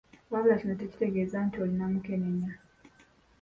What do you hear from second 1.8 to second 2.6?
mukenenya.